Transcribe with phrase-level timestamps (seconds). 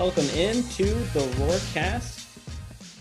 [0.00, 2.24] Welcome into the Roarcast,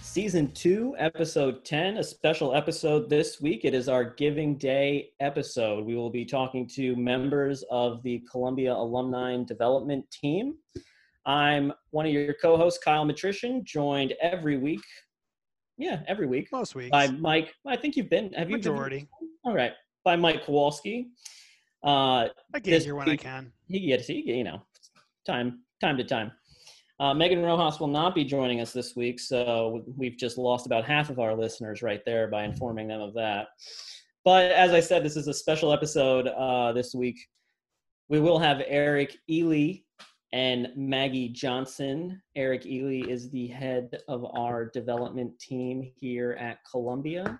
[0.04, 3.62] Season 2, Episode 10, a special episode this week.
[3.64, 5.86] It is our Giving Day episode.
[5.86, 10.56] We will be talking to members of the Columbia Alumni Development Team.
[11.26, 14.84] I'm one of your co hosts, Kyle Matrician, joined every week.
[15.78, 16.50] Yeah, every week.
[16.52, 16.92] Most weeks.
[16.92, 17.54] By Mike.
[17.66, 18.34] I think you've been.
[18.34, 19.08] Have you Majority.
[19.46, 19.72] All right.
[20.04, 21.12] By Mike Kowalski.
[21.82, 23.54] Uh, I get here when I week- can.
[23.70, 24.62] he gets he you know
[25.26, 26.34] time time to time
[27.00, 30.86] uh, megan rojas will not be joining us this week so we've just lost about
[30.86, 33.48] half of our listeners right there by informing them of that.
[34.26, 37.18] But as i said this is a special episode uh, this week.
[38.10, 39.82] We will have eric ely
[40.34, 42.22] and maggie johnson.
[42.36, 47.40] Eric ely is the head of our development team here at columbia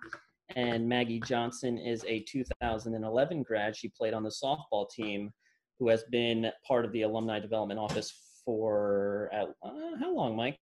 [0.56, 3.76] and maggie johnson is a 2011 grad.
[3.76, 5.32] She played on the softball team
[5.80, 10.58] who has been part of the alumni development office for uh, uh, how long, Mike?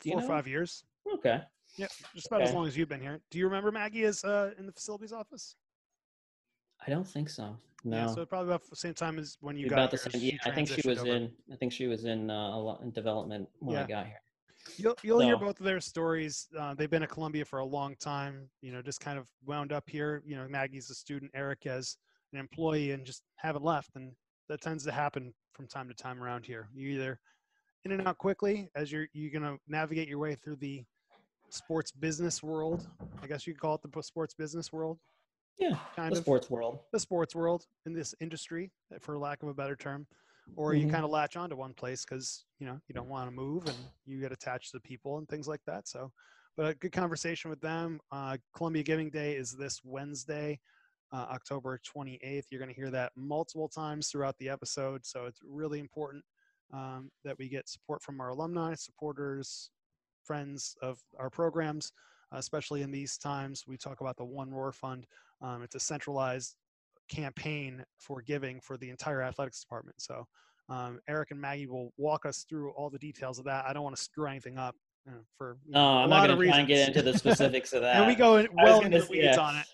[0.00, 0.28] Do Four or know?
[0.28, 0.84] five years.
[1.12, 1.40] Okay.
[1.76, 3.18] Yeah, just about as long as you've been here.
[3.32, 5.56] Do you remember Maggie is uh, in the facilities office?
[6.86, 7.56] I don't think so.
[7.82, 7.96] No.
[7.96, 10.20] Yeah, so probably about the same time as when you about got the here.
[10.20, 10.22] same.
[10.22, 11.10] Yeah, I think she was over.
[11.10, 11.32] in.
[11.52, 14.20] I think she was in, uh, a lot in development when I got here.
[14.76, 16.46] You'll you'll hear both of their stories.
[16.56, 18.48] Uh, they've been at Columbia for a long time.
[18.60, 20.22] You know, just kind of wound up here.
[20.24, 21.96] You know, Maggie's a student, Eric as
[22.32, 23.96] an employee, and just haven't left.
[23.96, 24.12] And
[24.48, 26.68] that tends to happen from time to time around here.
[26.72, 27.18] You either
[27.84, 30.84] in and out quickly as you're you're gonna navigate your way through the
[31.50, 32.86] sports business world.
[33.22, 34.98] I guess you could call it the sports business world.
[35.58, 35.76] Yeah.
[35.94, 36.80] Kind the of sports world.
[36.92, 40.06] the sports world in this industry, for lack of a better term,
[40.56, 40.90] or you Mhm.
[40.90, 43.90] kind of latch onto one place because you know you don't want to move and
[44.06, 45.86] you get attached to people and things like that.
[45.88, 46.12] So,
[46.56, 48.00] but a good conversation with them.
[48.10, 50.58] Uh, Columbia Giving Day is this Wednesday,
[51.12, 52.46] uh, October 28th.
[52.50, 55.04] You're going to hear that multiple times throughout the episode.
[55.04, 56.24] So it's really important
[56.72, 59.70] um, that we get support from our alumni, supporters,
[60.24, 61.92] friends of our programs,
[62.32, 63.64] especially in these times.
[63.66, 65.06] We talk about the One Roar Fund.
[65.40, 66.56] Um, it's a centralized
[67.08, 70.00] campaign for giving for the entire athletics department.
[70.00, 70.26] So
[70.68, 73.66] um, Eric and Maggie will walk us through all the details of that.
[73.66, 76.08] I don't want to screw anything up you know, for you No, know, I'm a
[76.08, 77.96] not going to try and get into the specifics of that.
[77.98, 79.40] and we go well into the weeds yeah.
[79.40, 79.66] on it.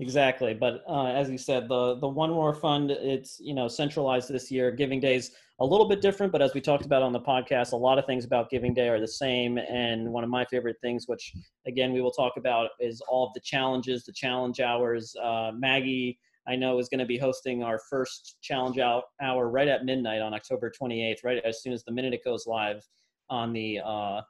[0.00, 4.28] Exactly, but uh, as you said, the the One Roar Fund it's you know centralized
[4.28, 4.70] this year.
[4.70, 7.76] Giving Day's a little bit different, but as we talked about on the podcast, a
[7.76, 9.58] lot of things about Giving Day are the same.
[9.58, 11.32] And one of my favorite things, which
[11.66, 15.16] again we will talk about, is all of the challenges, the challenge hours.
[15.20, 16.16] Uh, Maggie,
[16.46, 20.20] I know, is going to be hosting our first challenge out hour right at midnight
[20.20, 22.86] on October 28th, right as soon as the minute it goes live
[23.30, 24.20] on the uh,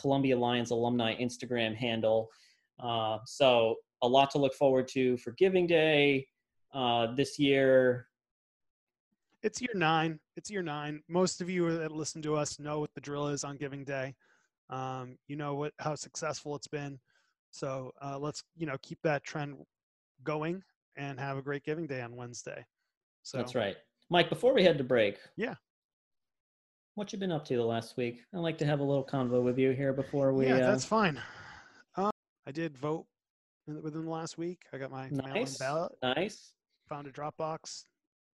[0.00, 2.28] Columbia Lions alumni Instagram handle.
[2.78, 6.26] Uh, so a lot to look forward to for Giving Day
[6.74, 8.08] uh, this year.
[9.42, 10.20] It's year nine.
[10.36, 11.02] It's year nine.
[11.08, 14.14] Most of you that listen to us know what the drill is on Giving Day.
[14.70, 16.98] Um, you know what how successful it's been.
[17.50, 19.56] So uh, let's you know keep that trend
[20.24, 20.62] going
[20.96, 22.64] and have a great Giving Day on Wednesday.
[23.22, 23.76] So That's right,
[24.10, 24.28] Mike.
[24.28, 25.54] Before we head to break, Yeah.
[26.94, 28.22] what you been up to the last week?
[28.34, 30.46] I like to have a little convo with you here before we.
[30.46, 31.20] yeah, uh, that's fine.
[31.96, 32.10] Um,
[32.46, 33.06] I did vote
[33.66, 34.62] within the last week.
[34.72, 35.92] I got my mail-in nice, ballot.
[36.02, 36.52] nice.
[36.88, 37.84] Found a Dropbox,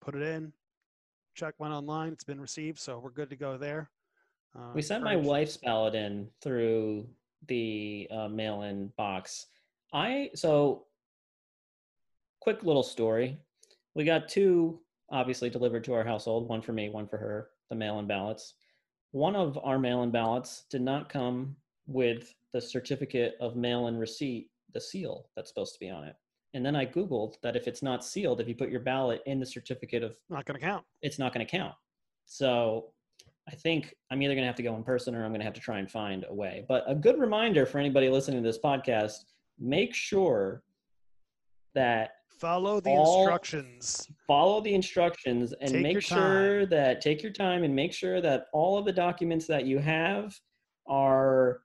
[0.01, 0.53] put it in.
[1.35, 2.13] Check went online.
[2.13, 3.91] It's been received, so we're good to go there.
[4.57, 7.09] Uh, We sent my wife's ballot in through
[7.47, 9.47] the uh, mail-in box.
[9.93, 10.87] I so
[12.41, 13.39] quick little story.
[13.95, 17.77] We got two obviously delivered to our household, one for me, one for her, the
[17.77, 18.55] mail-in ballots.
[19.13, 21.57] One of our mail-in ballots did not come
[21.87, 26.15] with the certificate of mail-in receipt, the seal that's supposed to be on it.
[26.55, 29.39] And then I googled that if it's not sealed, if you put your ballot in
[29.39, 30.85] the certificate of Not going to count.
[31.03, 31.75] it's not going to count.
[32.27, 32.93] So
[33.51, 35.45] I think I'm either going to have to go in person or I'm going to
[35.45, 36.65] have to try and find a way.
[36.69, 39.25] But a good reminder for anybody listening to this podcast
[39.59, 40.63] make sure
[41.75, 44.09] that Follow the All- instructions.
[44.29, 46.69] follow the instructions and Take make sure time.
[46.71, 50.39] that take your time and make sure that all of the documents that you have
[50.87, 51.63] are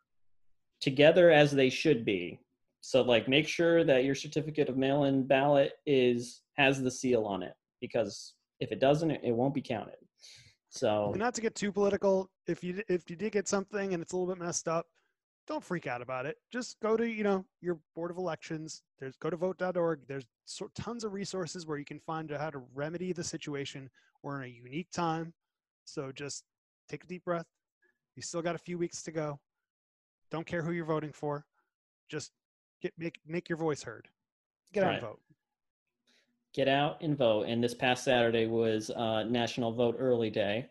[0.82, 2.40] together as they should be.
[2.86, 7.42] So like make sure that your certificate of mail-in ballot is has the seal on
[7.42, 9.96] it because if it doesn't it, won't be counted.
[10.68, 14.12] So not to get too political, if you if you did get something and it's
[14.12, 14.86] a little bit messed up,
[15.48, 16.36] don't freak out about it.
[16.52, 18.84] Just go to you know your board of elections.
[19.00, 20.02] There's go to vote.org.
[20.06, 23.90] There's so, tons of resources where you can find how to remedy the situation.
[24.24, 25.34] We're in a unique time,
[25.86, 26.44] so just
[26.90, 27.48] take a deep breath.
[28.18, 29.40] You still got a few weeks to go.
[30.32, 31.46] Don't care who you're voting for.
[32.10, 32.32] Just
[32.84, 34.08] get make make your voice heard.
[34.74, 34.94] Get out Right.
[34.96, 35.20] and vote.
[36.54, 37.44] get out and vote.
[37.48, 40.68] And this past Saturday was uh, National Vote Early Day.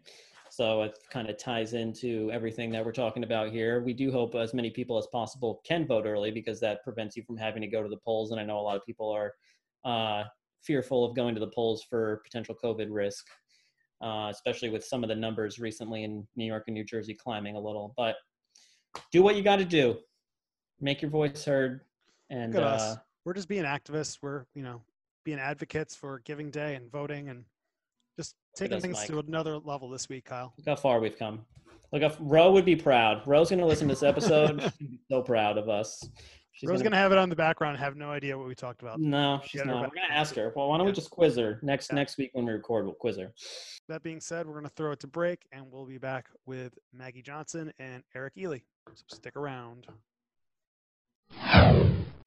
[0.50, 3.82] So it kind of ties into everything that we're talking about here.
[3.82, 7.22] We do hope as many people as possible can vote early because that prevents you
[7.24, 8.30] from having to go to the polls.
[8.32, 9.32] And I know a lot of people are
[9.84, 10.24] uh,
[10.62, 13.26] fearful of going to the polls for potential COVID risk,
[14.02, 17.56] uh, especially with some of the numbers recently in New York and New Jersey climbing
[17.56, 17.94] a little.
[17.96, 18.16] But
[19.10, 19.96] do what you got to do,
[20.80, 21.80] make your voice heard,
[22.32, 24.18] and uh, we're just being activists.
[24.22, 24.82] We're you know
[25.24, 27.44] being advocates for Giving Day and voting and
[28.18, 29.06] just taking things Mike.
[29.08, 30.52] to another level this week, Kyle.
[30.58, 31.44] Look how far we've come.
[31.92, 33.22] Look, if Ro would be proud.
[33.26, 34.72] Ro's going to listen to this episode.
[35.10, 36.02] so proud of us.
[36.52, 37.78] She's Ro's going to have it on the background.
[37.78, 39.00] Have no idea what we talked about.
[39.00, 39.82] No, she's not.
[39.82, 40.52] We're going to ask her.
[40.54, 40.92] Well, why don't yeah.
[40.92, 41.96] we just quiz her next yeah.
[41.96, 42.84] next week when we record?
[42.84, 43.32] We'll quiz her.
[43.88, 46.78] That being said, we're going to throw it to break, and we'll be back with
[46.92, 48.58] Maggie Johnson and Eric Ely.
[48.94, 49.86] So stick around.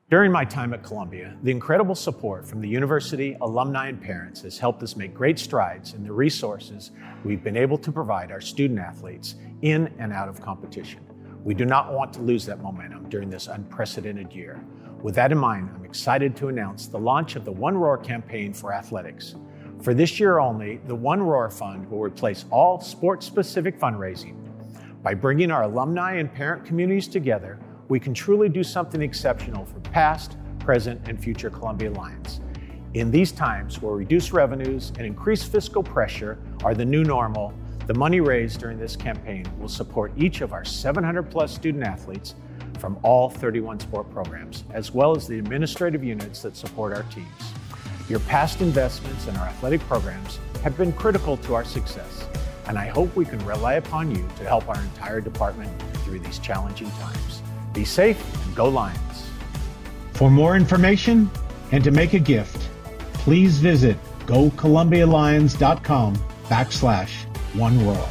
[0.07, 4.59] During my time at Columbia, the incredible support from the university, alumni, and parents has
[4.59, 6.91] helped us make great strides in the resources
[7.23, 10.99] we've been able to provide our student athletes in and out of competition.
[11.43, 14.63] We do not want to lose that momentum during this unprecedented year.
[15.01, 18.53] With that in mind, I'm excited to announce the launch of the One Roar campaign
[18.53, 19.33] for athletics.
[19.81, 24.35] For this year only, the One Roar Fund will replace all sports specific fundraising.
[25.01, 29.79] By bringing our alumni and parent communities together, we can truly do something exceptional for
[29.91, 32.41] past, present, and future Columbia Lions.
[32.95, 37.53] In these times where reduced revenues and increased fiscal pressure are the new normal,
[37.85, 42.33] the money raised during this campaign will support each of our 700 plus student athletes
[42.79, 47.53] from all 31 sport programs, as well as the administrative units that support our teams.
[48.09, 52.27] Your past investments in our athletic programs have been critical to our success,
[52.67, 55.71] and I hope we can rely upon you to help our entire department
[56.03, 57.43] through these challenging times.
[57.75, 59.29] Be safe and go Lions.
[60.13, 61.29] For more information
[61.73, 62.69] and to make a gift,
[63.13, 68.07] please visit gocolumbialions.com backslash one roar.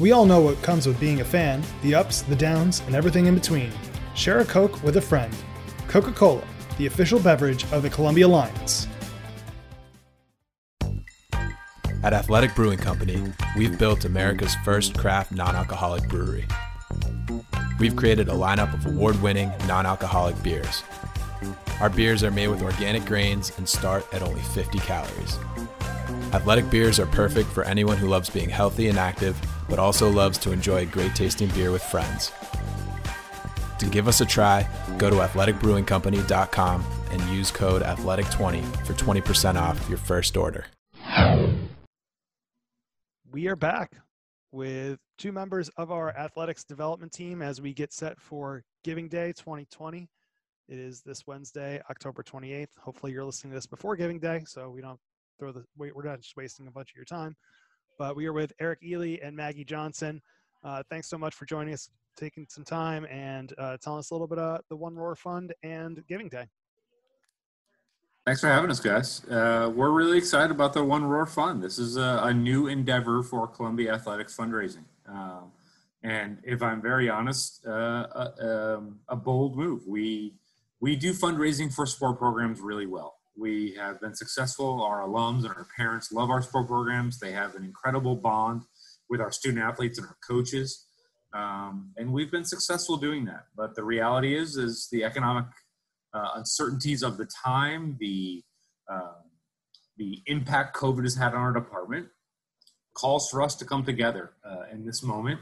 [0.00, 3.26] We all know what comes with being a fan the ups, the downs, and everything
[3.26, 3.70] in between.
[4.16, 5.32] Share a Coke with a friend.
[5.86, 6.42] Coca Cola,
[6.76, 8.88] the official beverage of the Columbia Lions.
[12.04, 13.22] At Athletic Brewing Company,
[13.56, 16.44] we've built America's first craft non alcoholic brewery.
[17.80, 20.82] We've created a lineup of award winning non alcoholic beers.
[21.80, 25.38] Our beers are made with organic grains and start at only 50 calories.
[26.34, 29.40] Athletic beers are perfect for anyone who loves being healthy and active,
[29.70, 32.32] but also loves to enjoy great tasting beer with friends.
[33.78, 34.68] To give us a try,
[34.98, 40.66] go to athleticbrewingcompany.com and use code ATHLETIC20 for 20% off your first order
[43.34, 43.96] we are back
[44.52, 49.32] with two members of our athletics development team as we get set for Giving Day
[49.32, 50.08] 2020.
[50.68, 52.68] It is this Wednesday, October 28th.
[52.78, 55.00] Hopefully, you're listening to this before Giving Day, so we don't
[55.40, 55.96] throw the wait.
[55.96, 57.34] We're not just wasting a bunch of your time.
[57.98, 60.22] But we are with Eric Ely and Maggie Johnson.
[60.62, 64.14] Uh, thanks so much for joining us, taking some time, and uh, telling us a
[64.14, 66.46] little bit about the One Roar Fund and Giving Day.
[68.26, 69.22] Thanks for having us, guys.
[69.26, 71.62] Uh, we're really excited about the One Roar Fund.
[71.62, 74.84] This is a, a new endeavor for Columbia Athletics fundraising.
[75.06, 75.52] Um,
[76.02, 79.86] and if I'm very honest, uh, a, uh, um, a, bold move.
[79.86, 80.36] We,
[80.80, 83.16] we do fundraising for sport programs really well.
[83.36, 84.82] We have been successful.
[84.82, 87.18] Our alums and our parents love our sport programs.
[87.20, 88.62] They have an incredible bond
[89.10, 90.86] with our student athletes and our coaches.
[91.34, 93.48] Um, and we've been successful doing that.
[93.54, 95.44] But the reality is, is the economic
[96.14, 98.42] uh, uncertainties of the time, the
[98.90, 99.20] uh,
[99.96, 102.08] the impact COVID has had on our department,
[102.94, 105.40] calls for us to come together uh, in this moment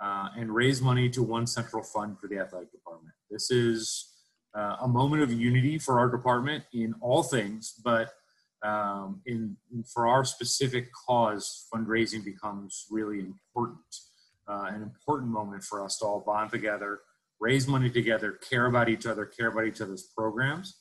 [0.00, 3.14] uh, and raise money to one central fund for the athletic department.
[3.30, 4.08] This is
[4.56, 8.10] uh, a moment of unity for our department in all things, but
[8.62, 9.56] um, in,
[9.92, 13.78] for our specific cause, fundraising becomes really important.
[14.48, 17.00] Uh, an important moment for us to all bond together
[17.40, 20.76] raise money together, care about each other, care about each other's programs.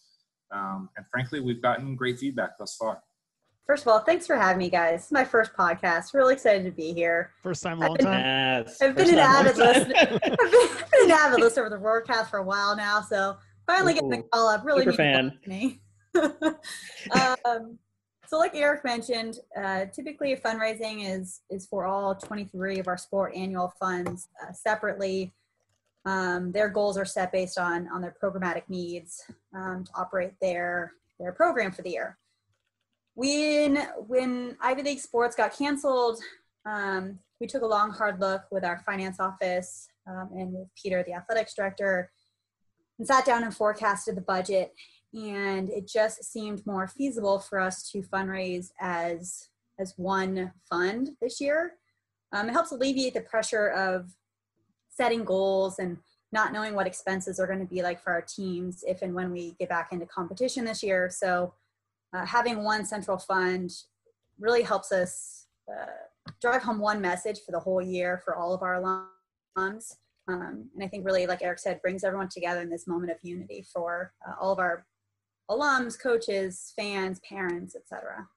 [0.52, 3.02] Um, and frankly, we've gotten great feedback thus far.
[3.66, 5.12] First of all, thanks for having me, guys.
[5.12, 6.16] My first podcast.
[6.16, 7.32] Really excited to be here.
[7.44, 8.20] First time, long time.
[8.20, 8.78] Yes.
[8.82, 9.94] I've been an avid listener.
[9.96, 13.38] I've been, an avid listener of the broadcast for a while now, so
[13.68, 15.38] finally Ooh, getting the call up really super fan.
[15.46, 15.82] me.
[17.46, 17.78] um,
[18.26, 23.34] so, like Eric mentioned, uh, typically fundraising is is for all 23 of our sport
[23.36, 25.32] annual funds uh, separately.
[26.10, 29.24] Um, their goals are set based on on their programmatic needs
[29.54, 32.18] um, to operate their their program for the year.
[33.14, 36.20] When when Ivy League sports got canceled,
[36.66, 41.04] um, we took a long hard look with our finance office um, and with Peter,
[41.04, 42.12] the athletics director,
[42.98, 44.74] and sat down and forecasted the budget.
[45.14, 49.50] And it just seemed more feasible for us to fundraise as
[49.80, 51.74] as one fund this year.
[52.32, 54.12] Um, it helps alleviate the pressure of
[55.00, 55.98] setting goals and
[56.34, 59.32] not knowing what expenses are going to be like for our teams if and when
[59.32, 61.10] we get back into competition this year.
[61.10, 61.54] So
[62.14, 63.72] uh, having one central fund
[64.40, 65.86] really helps us uh,
[66.42, 69.96] drive home one message for the whole year for all of our alums.
[70.28, 73.18] Um, and I think really, like Eric said, brings everyone together in this moment of
[73.24, 74.86] unity for uh, all of our
[75.50, 78.28] alums, coaches, fans, parents, etc.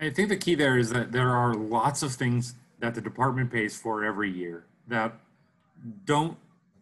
[0.00, 3.50] I think the key there is that there are lots of things that the department
[3.50, 5.14] pays for every year that
[6.04, 6.36] don't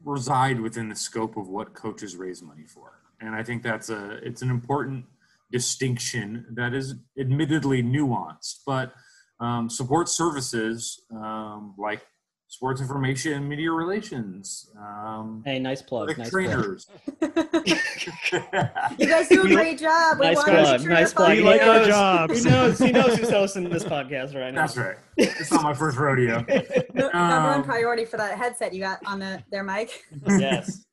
[0.04, 3.00] reside within the scope of what coaches raise money for.
[3.20, 5.04] And I think that's a it's an important
[5.52, 8.92] distinction that is admittedly nuanced, but
[9.40, 12.02] um, support services um, like
[12.50, 14.70] sports information and media relations.
[14.78, 16.16] Um, hey, nice plug.
[16.18, 16.88] nice trainers.
[17.22, 20.18] you guys do a great job.
[20.18, 21.30] We Nice plug, sure nice plug.
[21.30, 21.44] We fun.
[21.46, 22.42] like our jobs.
[22.44, 22.78] He knows.
[22.78, 24.62] He knows who's hosting this podcast right now.
[24.62, 24.96] That's right.
[25.16, 26.44] It's not my first rodeo.
[26.94, 30.02] No- Number one Um, priority for that headset you got on the their mic.
[30.26, 30.84] yes.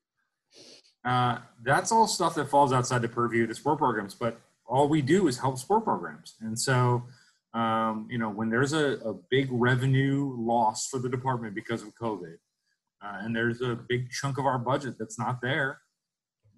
[1.04, 4.88] Uh, that's all stuff that falls outside the purview of the sport programs, but all
[4.88, 6.36] we do is help sport programs.
[6.42, 7.04] And so,
[7.58, 11.90] um, you know, when there's a, a big revenue loss for the department because of
[11.96, 12.36] COVID,
[13.04, 15.80] uh, and there's a big chunk of our budget that's not there,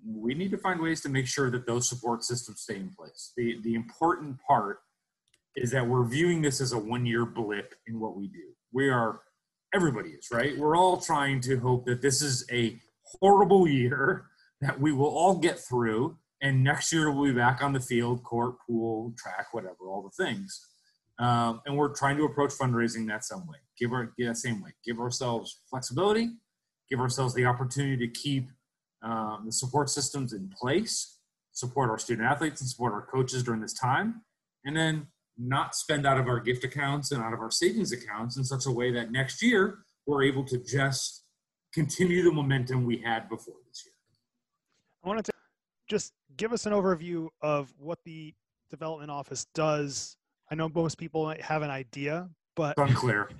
[0.06, 3.32] we need to find ways to make sure that those support systems stay in place.
[3.38, 4.80] The, the important part
[5.56, 8.54] is that we're viewing this as a one year blip in what we do.
[8.74, 9.22] We are,
[9.74, 10.58] everybody is, right?
[10.58, 14.26] We're all trying to hope that this is a horrible year
[14.62, 18.24] that we will all get through and next year we'll be back on the field
[18.24, 20.69] court pool track whatever all the things
[21.20, 23.58] um, and we're trying to approach fundraising that some way.
[23.78, 24.72] Give our yeah, same way.
[24.86, 26.30] Give ourselves flexibility.
[26.90, 28.50] Give ourselves the opportunity to keep
[29.04, 31.18] um, the support systems in place.
[31.52, 34.22] Support our student athletes and support our coaches during this time.
[34.66, 35.08] And then
[35.38, 38.66] not spend out of our gift accounts and out of our savings accounts in such
[38.66, 41.24] a way that next year we're able to just
[41.74, 43.94] continue the momentum we had before this year.
[45.04, 45.32] I wanted to
[45.88, 48.34] just give us an overview of what the
[48.70, 50.18] development office does.
[50.52, 53.30] I know most people might have an idea, but it's unclear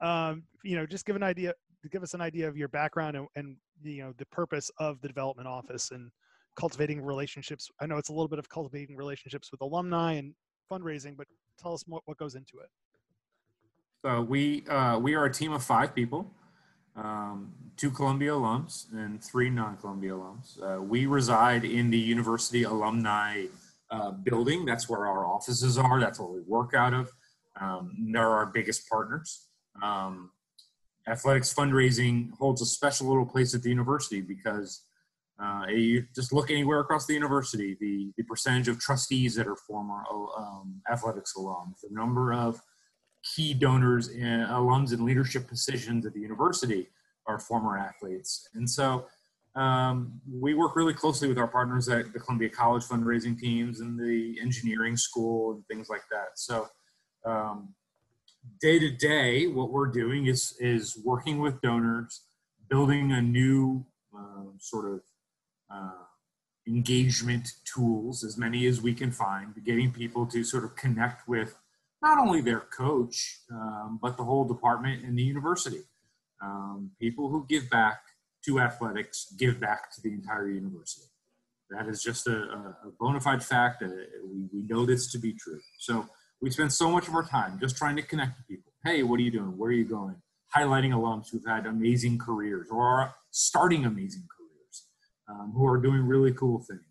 [0.00, 1.54] um, you know, just give an idea,
[1.90, 5.08] give us an idea of your background and, and you know the purpose of the
[5.08, 6.10] development office and
[6.56, 7.70] cultivating relationships.
[7.80, 10.34] I know it's a little bit of cultivating relationships with alumni and
[10.70, 11.26] fundraising, but
[11.58, 12.68] tell us what, what goes into it.
[14.04, 16.30] So we uh, we are a team of five people,
[16.96, 20.62] um, two Columbia alums and three non-Columbia alums.
[20.62, 23.46] Uh, we reside in the university alumni
[23.90, 24.64] uh, building.
[24.64, 26.00] That's where our offices are.
[26.00, 27.10] That's where we work out of.
[27.60, 29.48] Um, they're our biggest partners.
[29.82, 30.30] Um,
[31.08, 34.82] athletics fundraising holds a special little place at the university because
[35.42, 39.56] uh, you just look anywhere across the university, the, the percentage of trustees that are
[39.56, 40.02] former
[40.36, 42.60] um, athletics alums, the number of
[43.34, 46.88] key donors and alums in leadership positions at the university
[47.26, 48.48] are former athletes.
[48.54, 49.06] And so
[49.56, 53.98] um, we work really closely with our partners at the Columbia College fundraising teams and
[53.98, 56.36] the engineering school and things like that.
[56.36, 56.68] So
[58.60, 62.22] day to day, what we're doing is is working with donors,
[62.68, 63.84] building a new
[64.16, 65.00] uh, sort of
[65.72, 66.04] uh,
[66.66, 71.56] engagement tools, as many as we can find, getting people to sort of connect with
[72.02, 75.82] not only their coach, um, but the whole department and the university.
[76.42, 78.00] Um, people who give back
[78.44, 81.06] to athletics give back to the entire university.
[81.70, 83.82] That is just a, a, bona fide fact.
[83.82, 85.60] We, we know this to be true.
[85.78, 86.06] So
[86.40, 88.72] we spend so much of our time just trying to connect to people.
[88.84, 89.56] Hey, what are you doing?
[89.56, 90.16] Where are you going?
[90.54, 94.86] Highlighting alums who've had amazing careers or are starting amazing careers,
[95.28, 96.82] um, who are doing really cool things.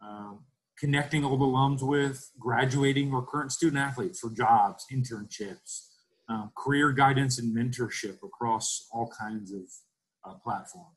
[0.00, 0.40] Um,
[0.78, 5.88] connecting old alums with graduating or current student athletes for jobs, internships,
[6.28, 9.62] um, career guidance and mentorship across all kinds of
[10.28, 10.94] uh, platforms.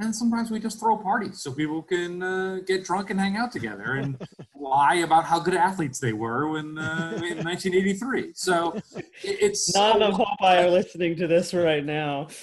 [0.00, 3.50] And sometimes we just throw parties so people can uh, get drunk and hang out
[3.50, 4.16] together and
[4.54, 8.30] lie about how good athletes they were when uh, in 1983.
[8.34, 12.28] So it- it's Not so- enough Popeye are listening to this right now.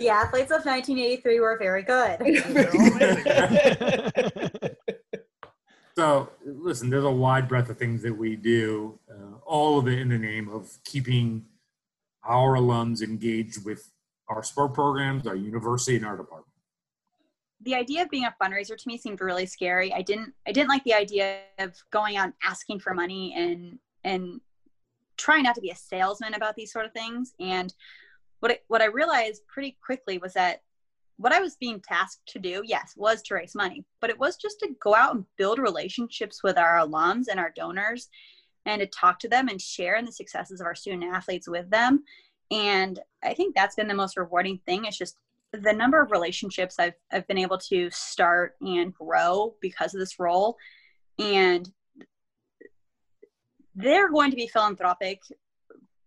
[0.00, 2.18] The athletes of 1983 were very good.
[5.96, 9.98] So, listen, there's a wide breadth of things that we do, uh, all of it
[9.98, 11.44] in the name of keeping
[12.24, 13.90] our alums engaged with
[14.30, 16.46] our sport programs, our university, and our department.
[17.62, 19.92] the idea of being a fundraiser to me seemed really scary.
[19.92, 24.40] I didn't I didn't like the idea of going out asking for money and and
[25.18, 27.34] trying not to be a salesman about these sort of things.
[27.38, 27.74] And
[28.40, 30.62] what I, what I realized pretty quickly was that
[31.18, 34.38] what I was being tasked to do, yes, was to raise money, but it was
[34.38, 38.08] just to go out and build relationships with our alums and our donors
[38.64, 41.68] and to talk to them and share in the successes of our student athletes with
[41.68, 42.02] them.
[42.50, 44.84] And I think that's been the most rewarding thing.
[44.84, 45.16] It's just
[45.52, 50.18] the number of relationships I've, I've been able to start and grow because of this
[50.18, 50.56] role.
[51.18, 51.70] And
[53.74, 55.22] they're going to be philanthropic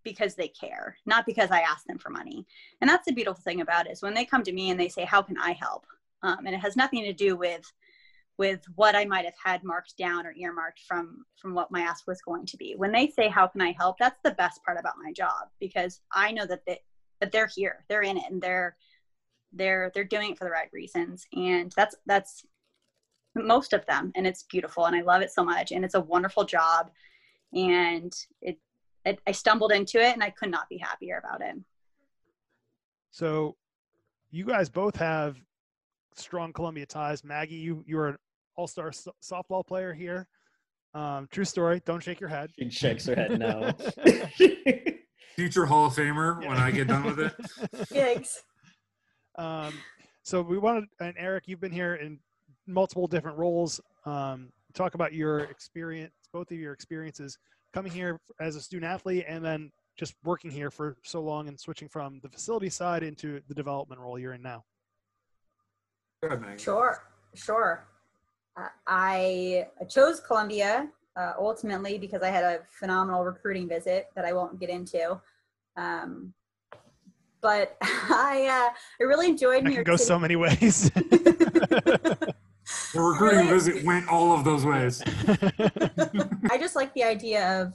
[0.03, 2.45] because they care, not because I ask them for money.
[2.81, 4.89] And that's the beautiful thing about it is when they come to me and they
[4.89, 5.85] say, "How can I help?"
[6.23, 7.71] Um, and it has nothing to do with
[8.37, 12.07] with what I might have had marked down or earmarked from from what my ask
[12.07, 12.75] was going to be.
[12.75, 16.01] When they say, "How can I help?" That's the best part about my job because
[16.11, 16.79] I know that they
[17.19, 18.75] that they're here, they're in it, and they're
[19.51, 21.25] they're they're doing it for the right reasons.
[21.33, 22.45] And that's that's
[23.35, 25.99] most of them, and it's beautiful, and I love it so much, and it's a
[26.01, 26.91] wonderful job,
[27.53, 28.59] and it
[29.05, 31.55] I, I stumbled into it and I could not be happier about it.
[33.11, 33.55] So,
[34.31, 35.37] you guys both have
[36.15, 37.23] strong Columbia ties.
[37.23, 38.17] Maggie, you you are an
[38.55, 40.27] all-star so- softball player here.
[40.93, 41.81] Um, true story.
[41.85, 42.51] Don't shake your head.
[42.57, 43.71] She shakes her head no.
[45.35, 47.33] Future Hall of Famer when I get done with it.
[47.91, 48.37] Yikes.
[49.35, 49.73] Um,
[50.21, 52.19] so we wanted, and Eric, you've been here in
[52.67, 53.81] multiple different roles.
[54.05, 57.37] Um, talk about your experience, both of your experiences
[57.73, 61.59] coming here as a student athlete and then just working here for so long and
[61.59, 64.63] switching from the facility side into the development role you're in now.
[66.21, 66.63] Go ahead, Maggie.
[66.63, 67.01] Sure,
[67.35, 67.87] sure.
[68.55, 74.33] Uh, I chose Columbia uh, ultimately because I had a phenomenal recruiting visit that I
[74.33, 75.19] won't get into.
[75.75, 76.33] Um,
[77.41, 80.07] but I uh, I really enjoyed That New can York go City.
[80.07, 80.89] so many ways.
[82.93, 83.49] The recruiting Really?
[83.49, 85.01] visit went all of those ways.
[86.49, 87.73] I just like the idea of.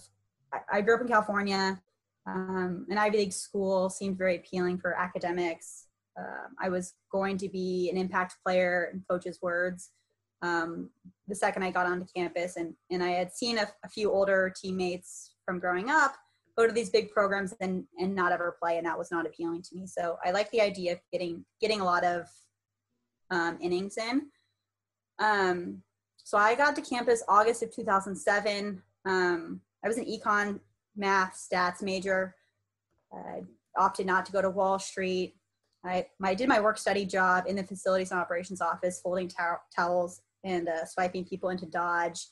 [0.52, 1.80] I, I grew up in California.
[2.26, 5.87] Um, an Ivy League school seemed very appealing for academics.
[6.18, 9.90] Um, I was going to be an impact player, in coach's words,
[10.42, 10.90] um,
[11.26, 14.53] the second I got onto campus, and and I had seen a, a few older
[14.55, 16.14] teammates from growing up
[16.59, 19.62] go to these big programs and and not ever play, and that was not appealing
[19.62, 19.87] to me.
[19.87, 22.27] So I like the idea of getting getting a lot of
[23.31, 24.27] um, innings in.
[25.20, 25.83] Um,
[26.16, 28.83] so I got to campus August of 2007.
[29.07, 30.61] Um, I was an econ,
[30.96, 32.35] math, stats major.
[33.12, 33.42] I
[33.79, 35.35] opted not to go to Wall Street.
[35.85, 39.61] I, I did my work study job in the facilities and operations office, folding tow-
[39.74, 42.27] towels and uh, swiping people into Dodge.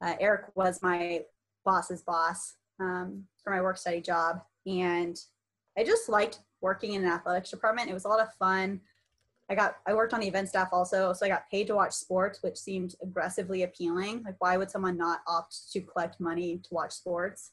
[0.00, 1.22] Uh, Eric was my
[1.64, 4.42] boss's boss um, for my work study job.
[4.66, 5.18] And
[5.76, 7.90] I just liked working in an athletics department.
[7.90, 8.80] It was a lot of fun.
[9.50, 11.92] I got I worked on the event staff also, so I got paid to watch
[11.92, 14.22] sports, which seemed aggressively appealing.
[14.24, 17.50] Like, why would someone not opt to collect money to watch sports?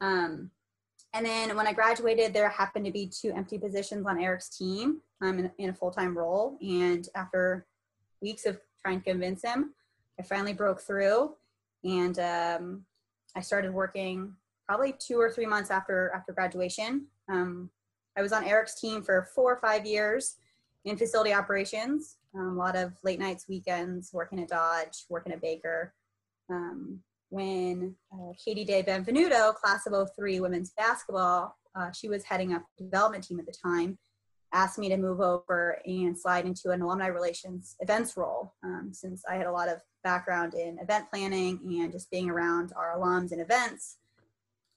[0.00, 0.50] Um,
[1.14, 5.00] and then when I graduated, there happened to be two empty positions on Eric's team
[5.20, 6.58] um, in, in a full time role.
[6.60, 7.66] And after
[8.20, 9.74] weeks of trying to convince him,
[10.18, 11.34] I finally broke through,
[11.84, 12.84] and um,
[13.36, 14.34] I started working
[14.66, 17.06] probably two or three months after after graduation.
[17.30, 17.70] Um,
[18.16, 20.36] I was on Eric's team for four or five years
[20.84, 22.16] in facility operations.
[22.34, 25.94] Um, a lot of late nights, weekends, working at Dodge, working at Baker.
[26.50, 32.52] Um, when uh, Katie Day Benvenuto, class of 03 women's basketball, uh, she was heading
[32.52, 33.98] up the development team at the time,
[34.52, 39.24] asked me to move over and slide into an alumni relations events role um, since
[39.28, 43.32] I had a lot of background in event planning and just being around our alums
[43.32, 43.98] and events.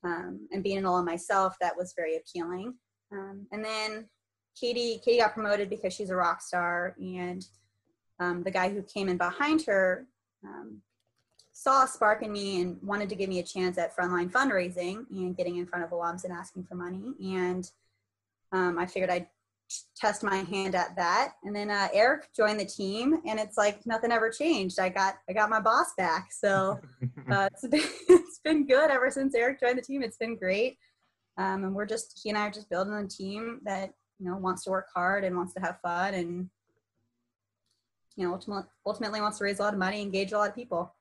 [0.04, 2.76] Um, and being an alum myself, that was very appealing.
[3.12, 4.06] Um, and then
[4.60, 7.46] Katie, Katie got promoted because she's a rock star, and
[8.20, 10.06] um, the guy who came in behind her
[10.44, 10.82] um,
[11.52, 15.06] saw a spark in me and wanted to give me a chance at frontline fundraising
[15.10, 17.14] and getting in front of alums and asking for money.
[17.20, 17.70] And
[18.52, 19.28] um, I figured I'd
[19.96, 21.34] test my hand at that.
[21.44, 24.80] And then uh, Eric joined the team, and it's like nothing ever changed.
[24.80, 26.80] I got I got my boss back, so
[27.32, 30.04] uh, it's been it's been good ever since Eric joined the team.
[30.04, 30.78] It's been great,
[31.38, 34.38] um, and we're just he and I are just building a team that you know
[34.38, 36.50] wants to work hard and wants to have fun and
[38.16, 40.56] you know ultimately, ultimately wants to raise a lot of money engage a lot of
[40.56, 40.94] people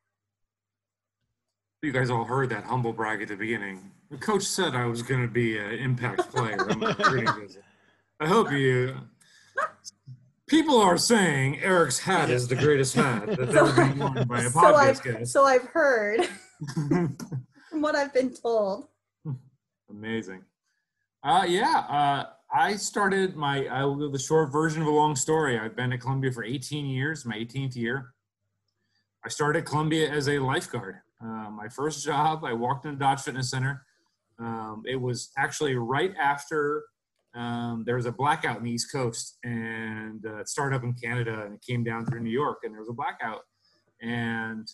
[1.83, 3.91] You guys all heard that humble brag at the beginning.
[4.11, 6.71] The coach said I was going to be an impact player.
[6.71, 7.65] on my recruiting visit.
[8.25, 8.97] I hope you.
[10.47, 14.49] People are saying Eric's hat is the greatest hat that ever been worn by a
[14.49, 15.33] so podcast I've, guest.
[15.33, 16.27] so I've heard
[16.75, 18.87] from what I've been told
[19.91, 20.43] Amazing.
[21.23, 25.17] Uh, yeah, uh, I started my, I will go the short version of a long
[25.17, 25.59] story.
[25.59, 28.15] I've been at Columbia for 18 years, my 18th year.
[29.23, 30.97] I started at Columbia as a lifeguard.
[31.23, 33.85] Uh, my first job, I walked in the Dodge Fitness Center.
[34.39, 36.85] Um, it was actually right after
[37.35, 40.95] um, there was a blackout in the East Coast, and uh, it started up in
[40.95, 43.41] Canada, and it came down through New York, and there was a blackout,
[44.01, 44.69] and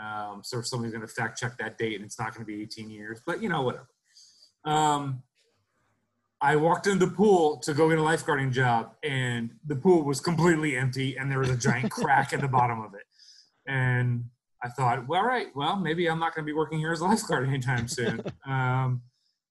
[0.00, 2.62] um, so somebody's going to fact check that date, and it's not going to be
[2.62, 3.88] 18 years, but you know whatever.
[4.64, 5.22] Um,
[6.40, 10.20] I walked into the pool to go get a lifeguarding job, and the pool was
[10.20, 13.04] completely empty, and there was a giant crack at the bottom of it.
[13.66, 14.26] And
[14.62, 17.00] I thought, well, all right, well, maybe I'm not going to be working here as
[17.00, 18.22] a lifeguard anytime soon.
[18.46, 19.02] um,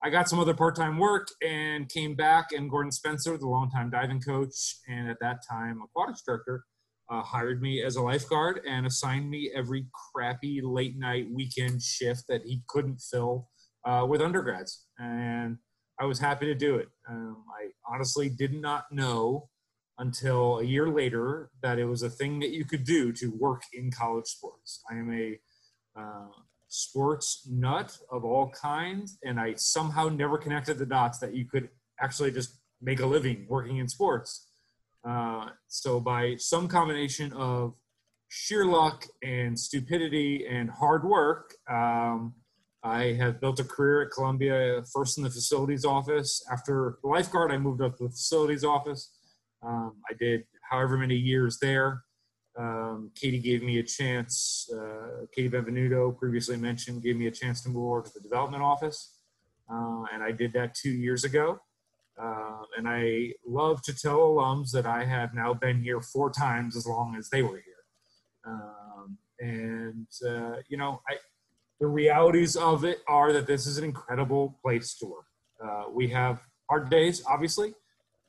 [0.05, 4.21] I got some other part-time work and came back, and Gordon Spencer, the longtime diving
[4.21, 6.63] coach and at that time aquatic instructor,
[7.09, 12.25] uh, hired me as a lifeguard and assigned me every crappy late night weekend shift
[12.29, 13.49] that he couldn't fill
[13.83, 14.85] uh, with undergrads.
[14.99, 15.57] And
[15.99, 16.89] I was happy to do it.
[17.09, 19.49] Um, I honestly did not know
[19.97, 23.63] until a year later that it was a thing that you could do to work
[23.73, 24.83] in college sports.
[24.87, 25.39] I am a
[25.99, 26.27] uh,
[26.67, 31.69] sports nut of all kinds, and I somehow never connected the dots that you could
[31.99, 34.47] actually just make a living working in sports.
[35.07, 37.75] Uh, so, by some combination of
[38.29, 42.33] sheer luck and stupidity and hard work, um,
[42.83, 46.45] I have built a career at Columbia, first in the facilities office.
[46.51, 49.11] After lifeguard, I moved up to the facilities office.
[49.63, 52.03] Um, I did however many years there.
[52.57, 57.61] Um, Katie gave me a chance, uh, Katie Benvenuto, previously mentioned, gave me a chance
[57.63, 59.17] to move over to the development office.
[59.69, 61.59] Uh, and I did that two years ago.
[62.21, 66.77] Uh, and I love to tell alums that I have now been here four times
[66.77, 67.83] as long as they were here.
[68.47, 71.15] Um, and, uh, you know, I,
[71.81, 75.25] the realities of it are that this is an incredible place to work.
[75.61, 77.73] Uh, we have hard days, obviously.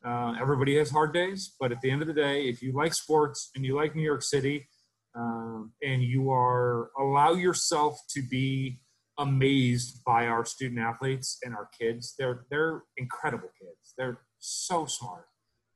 [0.07, 2.95] Uh, everybody has hard days, but at the end of the day, if you like
[2.95, 4.69] sports and you like New York City,
[5.17, 8.79] um, and you are allow yourself to be
[9.19, 13.95] amazed by our student athletes and our kids, they're they're incredible kids.
[13.99, 15.27] They're so smart,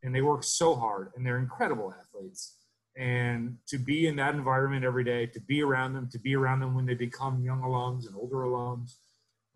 [0.05, 2.57] and they work so hard, and they're incredible athletes.
[2.97, 6.61] And to be in that environment every day, to be around them, to be around
[6.61, 8.97] them when they become young alums and older alums,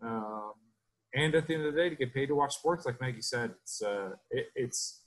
[0.01, 0.53] um,
[1.15, 3.21] and at the end of the day, to get paid to watch sports, like Maggie
[3.21, 5.01] said, it's uh, it, it's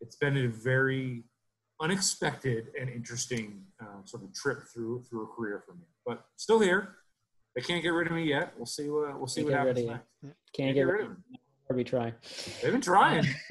[0.00, 1.24] it's been a very
[1.80, 5.84] unexpected and interesting uh, sort of trip through through a career for me.
[6.04, 6.96] But still here.
[7.56, 8.52] They can't get rid of me yet.
[8.56, 8.88] We'll see.
[8.88, 10.06] What, we'll see Can't what get happens next.
[10.22, 10.30] you.
[10.54, 11.16] Can't get rid of me.
[11.68, 12.14] Or we try.
[12.62, 13.26] They've been trying.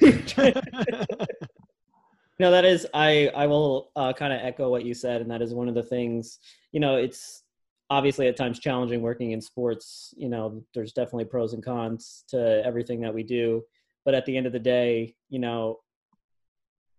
[2.40, 5.42] no that is i i will uh, kind of echo what you said and that
[5.42, 6.38] is one of the things
[6.72, 7.42] you know it's
[7.90, 12.62] obviously at times challenging working in sports you know there's definitely pros and cons to
[12.64, 13.62] everything that we do.
[14.04, 15.78] But at the end of the day you know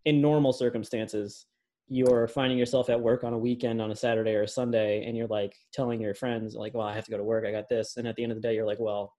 [0.05, 1.45] in normal circumstances
[1.87, 5.17] you're finding yourself at work on a weekend on a saturday or a sunday and
[5.17, 7.45] you're like telling your friends like well i have to go to work.
[7.45, 7.97] I got this.
[7.97, 9.13] And at the end of the day you're like well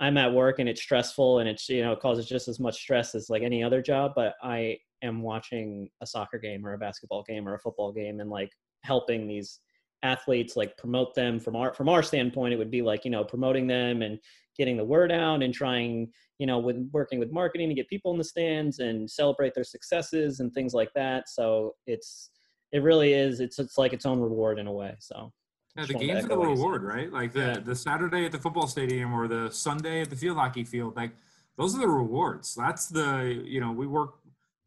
[0.00, 2.76] i'm at work and it's stressful and it's you know it causes just as much
[2.76, 6.78] stress as like any other job but i am watching a soccer game or a
[6.78, 8.50] basketball game or a football game and like
[8.84, 9.60] helping these
[10.02, 13.24] athletes like promote them from our from our standpoint it would be like you know
[13.24, 14.18] promoting them and
[14.56, 16.08] getting the word out and trying
[16.38, 19.64] you know with working with marketing to get people in the stands and celebrate their
[19.64, 22.30] successes and things like that so it's
[22.72, 25.32] it really is it's it's like its own reward in a way so
[25.76, 27.12] Yeah, the game's echo the reward, right?
[27.12, 27.58] Like the Yeah.
[27.60, 30.96] the Saturday at the football stadium or the Sunday at the field hockey field.
[30.96, 31.12] Like
[31.56, 32.54] those are the rewards.
[32.54, 34.14] That's the you know we work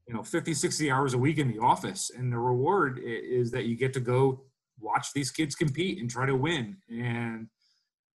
[0.08, 3.66] you know 50, 60 hours a week in the office, and the reward is that
[3.66, 4.42] you get to go
[4.82, 6.78] watch these kids compete and try to win.
[6.90, 7.48] And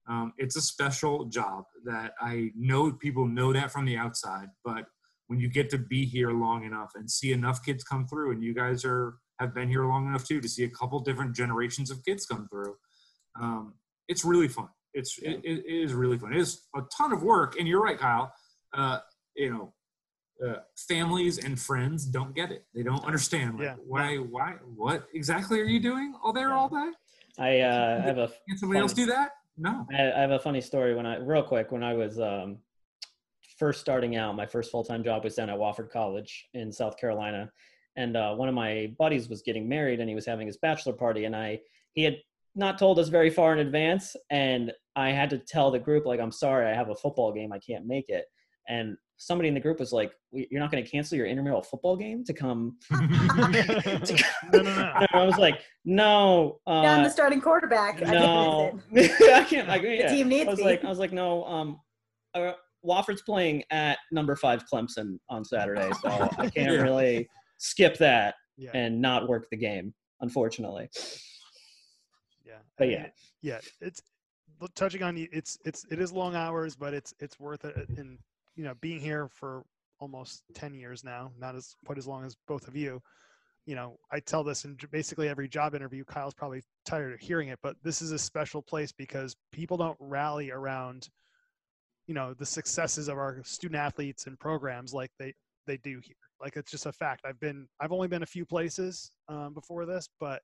[0.09, 4.85] um, it's a special job that I know people know that from the outside, but
[5.27, 8.43] when you get to be here long enough and see enough kids come through, and
[8.43, 11.91] you guys are have been here long enough too to see a couple different generations
[11.91, 12.75] of kids come through,
[13.41, 13.75] um,
[14.09, 14.69] it's really fun.
[14.95, 16.33] It's it, it is really fun.
[16.33, 18.33] It is a ton of work, and you're right, Kyle.
[18.73, 18.99] Uh,
[19.35, 19.75] you know,
[20.45, 20.57] uh,
[20.89, 22.65] families and friends don't get it.
[22.75, 23.59] They don't understand.
[23.59, 23.75] Like, Yeah.
[23.87, 24.17] Why?
[24.17, 24.55] Why?
[24.75, 26.91] What exactly are you doing all there all day?
[27.39, 29.33] i uh have a Can somebody else do that?
[29.59, 29.87] No.
[29.93, 32.59] I, I have a funny story when I real quick when I was um,
[33.59, 34.37] first starting out.
[34.37, 37.51] My first full time job was down at Wofford College in South Carolina,
[37.97, 40.93] and uh, one of my buddies was getting married, and he was having his bachelor
[40.93, 41.61] party, and I
[41.93, 42.17] he had
[42.55, 46.21] not told us very far in advance, and I had to tell the group like,
[46.21, 48.27] "I'm sorry, I have a football game, I can't make it."
[48.69, 51.97] And somebody in the group was like, "You're not going to cancel your intramural football
[51.97, 54.51] game to come?" to come.
[54.53, 54.93] no, no, no.
[55.13, 58.03] I was like, "No." Uh, Yeah, I'm the starting quarterback.
[58.07, 59.13] I no, can't.
[59.33, 59.69] I can't.
[59.69, 60.09] Like, yeah.
[60.09, 60.65] team needs I was me.
[60.65, 61.45] like, I was like, no.
[61.45, 61.81] Um,
[62.35, 62.53] uh,
[62.85, 66.83] Wofford's playing at number five Clemson on Saturday, so I can't Yeah.
[66.83, 70.89] really skip that Yeah, and not work the game, unfortunately.
[72.45, 72.59] yeah.
[72.79, 73.07] but yeah.
[73.43, 73.59] yeah.
[73.81, 74.01] It's
[74.75, 77.89] touching on the- it's it's it is long hours, but it's it's worth it.
[77.97, 78.19] And
[78.57, 79.63] you know, being here for
[80.01, 83.01] almost 10 years now, not as quite as long as both of you.
[83.67, 86.05] You know, I tell this in basically every job interview.
[86.05, 89.97] Kyle's probably tired of hearing it, but this is a special place because people don't
[89.99, 91.09] rally around,
[92.07, 95.35] you know, the successes of our student athletes and programs like they
[95.67, 96.15] they do here.
[96.41, 97.23] Like it's just a fact.
[97.27, 100.43] I've been I've only been a few places um, before this, but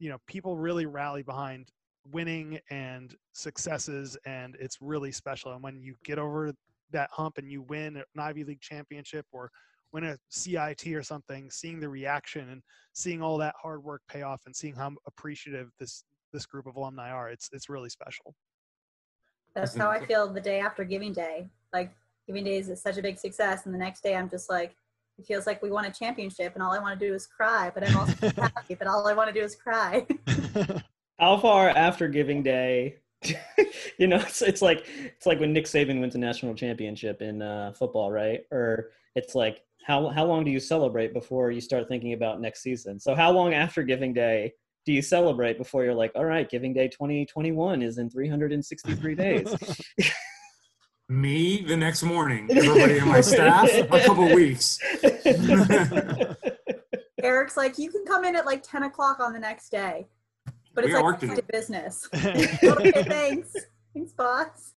[0.00, 1.70] you know, people really rally behind
[2.10, 5.52] winning and successes, and it's really special.
[5.52, 6.52] And when you get over
[6.92, 9.50] that hump and you win an Ivy League championship or
[9.92, 14.22] win a CIT or something, seeing the reaction and seeing all that hard work pay
[14.22, 18.34] off and seeing how appreciative this this group of alumni are, it's it's really special.
[19.54, 21.48] That's how I feel the day after Giving Day.
[21.72, 21.92] Like
[22.26, 24.74] Giving Day is such a big success, and the next day I'm just like,
[25.18, 27.70] it feels like we won a championship, and all I want to do is cry.
[27.72, 30.06] But I'm also happy, but all I want to do is cry.
[31.18, 32.98] How far after Giving Day?
[33.98, 37.42] you know, it's, it's like it's like when Nick Saban wins a national championship in
[37.42, 38.40] uh, football, right?
[38.50, 42.62] Or it's like how how long do you celebrate before you start thinking about next
[42.62, 43.00] season?
[43.00, 44.52] So how long after Giving Day
[44.86, 49.54] do you celebrate before you're like, all right, Giving Day 2021 is in 363 days?
[51.10, 52.48] Me the next morning.
[52.54, 54.78] Everybody in my staff, a couple weeks.
[57.22, 60.06] Eric's like, you can come in at like 10 o'clock on the next day,
[60.78, 61.42] but We it's like work to back do.
[61.42, 62.08] to business.
[62.14, 63.52] okay, thanks,
[63.92, 64.74] thanks, boss.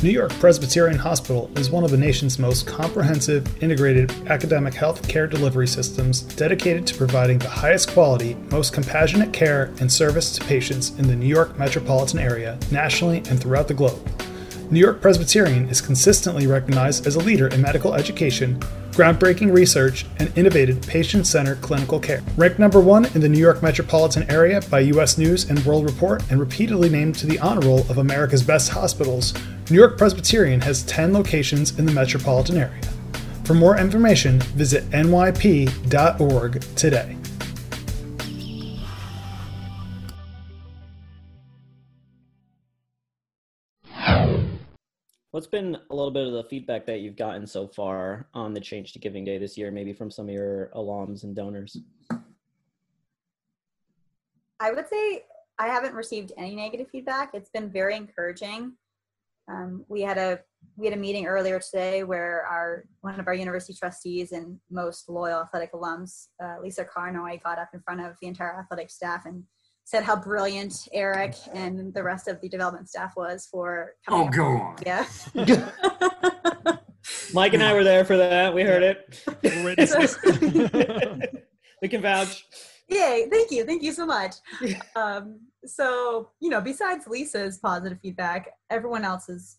[0.00, 5.26] New York Presbyterian Hospital is one of the nation's most comprehensive, integrated academic health care
[5.26, 10.90] delivery systems dedicated to providing the highest quality, most compassionate care and service to patients
[11.00, 13.98] in the New York metropolitan area, nationally, and throughout the globe.
[14.70, 18.62] New York Presbyterian is consistently recognized as a leader in medical education,
[18.98, 22.20] groundbreaking research, and innovative patient centered clinical care.
[22.36, 25.16] Ranked number one in the New York metropolitan area by U.S.
[25.16, 29.34] News and World Report, and repeatedly named to the honor roll of America's best hospitals,
[29.70, 32.82] New York Presbyterian has 10 locations in the metropolitan area.
[33.44, 37.17] For more information, visit nyp.org today.
[45.38, 48.60] What's been a little bit of the feedback that you've gotten so far on the
[48.60, 51.76] change to Giving Day this year, maybe from some of your alums and donors?
[54.58, 55.22] I would say
[55.56, 57.34] I haven't received any negative feedback.
[57.34, 58.72] It's been very encouraging.
[59.48, 60.40] Um, we had a
[60.76, 65.08] we had a meeting earlier today where our one of our university trustees and most
[65.08, 69.24] loyal athletic alums, uh, Lisa Carnoy, got up in front of the entire athletic staff
[69.24, 69.44] and
[69.88, 74.32] said how brilliant Eric and the rest of the development staff was for Oh, up-
[74.34, 74.76] go on.
[74.84, 75.06] Yeah.
[77.32, 78.52] Mike and I were there for that.
[78.52, 79.18] We heard it.
[81.80, 82.44] We can vouch.
[82.88, 83.64] Yay, thank you.
[83.64, 84.34] Thank you so much.
[84.96, 89.58] Um, so, you know, besides Lisa's positive feedback, everyone else is,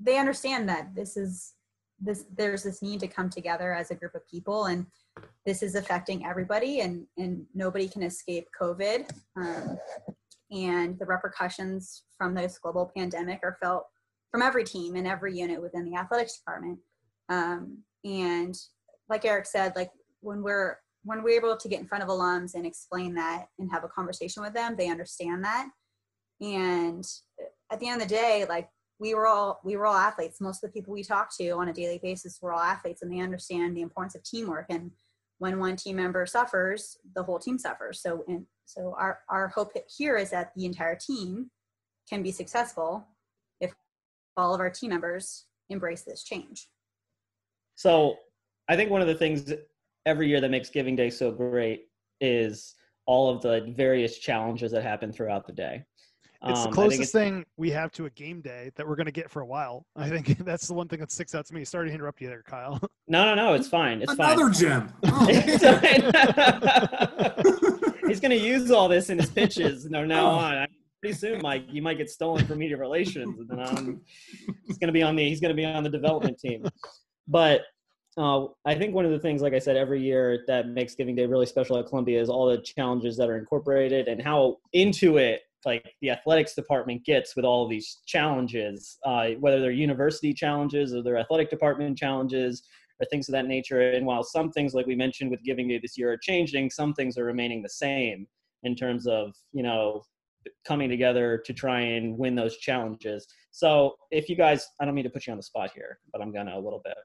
[0.00, 1.54] they understand that this is,
[2.00, 4.86] this, there's this need to come together as a group of people and
[5.44, 9.10] this is affecting everybody and, and nobody can escape COVID.
[9.36, 9.78] Um,
[10.50, 13.86] and the repercussions from this global pandemic are felt
[14.30, 16.78] from every team and every unit within the athletics department.
[17.28, 18.54] Um, and
[19.08, 22.54] like Eric said, like when we're when we're able to get in front of alums
[22.54, 25.68] and explain that and have a conversation with them, they understand that.
[26.40, 27.04] And
[27.70, 28.68] at the end of the day, like
[29.00, 30.40] we were all we were all athletes.
[30.40, 33.12] Most of the people we talk to on a daily basis were all athletes, and
[33.12, 34.66] they understand the importance of teamwork.
[34.70, 34.90] And
[35.38, 38.02] when one team member suffers, the whole team suffers.
[38.02, 41.50] So, and so our our hope here is that the entire team
[42.08, 43.06] can be successful
[43.60, 43.72] if
[44.36, 46.68] all of our team members embrace this change.
[47.74, 48.16] So
[48.68, 49.52] I think one of the things
[50.06, 51.86] every year that makes Giving Day so great
[52.20, 52.74] is
[53.06, 55.84] all of the various challenges that happen throughout the day.
[56.44, 58.94] It's Um, the I think closest thing we have to a game day that we're
[58.96, 59.84] going to get for a while.
[59.96, 61.64] I think that's the one thing that sticks out to me.
[61.64, 62.78] Sorry to interrupt you there, Kyle.
[63.10, 63.54] No, no, no.
[63.54, 64.02] It's fine.
[64.02, 64.52] It's Another fine.
[64.52, 64.92] gem.
[65.04, 65.26] Oh.
[65.30, 66.02] It's fine.
[68.06, 70.34] He's going to use all this in his pitches from now Oh.
[70.34, 70.54] on.
[70.58, 70.66] I-
[71.00, 74.00] Pretty soon, Mike, you might get stolen from media relations, and then um,
[74.66, 76.66] he's going to be on the he's going to be on the development team.
[77.28, 77.62] But
[78.16, 81.14] uh, I think one of the things, like I said, every year that makes Giving
[81.14, 85.18] Day really special at Columbia is all the challenges that are incorporated and how into
[85.18, 90.94] it like the athletics department gets with all these challenges, uh, whether they're university challenges
[90.94, 92.62] or their athletic department challenges
[93.00, 93.90] or things of that nature.
[93.92, 96.94] And while some things, like we mentioned with Giving Day this year, are changing, some
[96.94, 98.26] things are remaining the same
[98.64, 100.02] in terms of you know
[100.66, 103.26] coming together to try and win those challenges.
[103.50, 106.22] So if you guys, I don't mean to put you on the spot here, but
[106.22, 106.96] I'm gonna a little bit.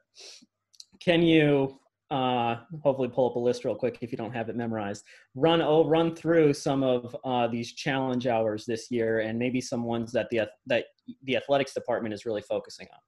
[0.99, 1.79] Can you
[2.11, 5.03] uh, hopefully pull up a list real quick if you don't have it memorized.
[5.35, 9.83] Run oh, run through some of uh, these challenge hours this year, and maybe some
[9.83, 10.85] ones that the that
[11.23, 12.99] the athletics department is really focusing on.